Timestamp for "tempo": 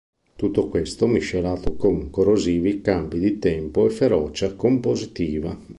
3.37-3.85